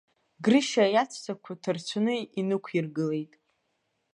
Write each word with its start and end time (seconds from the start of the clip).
Грышьа 0.43 0.83
иаҵәцақәа 0.93 1.53
ҭарцәны 1.61 2.13
инықәиргылеит. 2.39 3.33